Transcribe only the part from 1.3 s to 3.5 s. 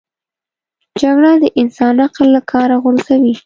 د انسان عقل له کاره غورځوي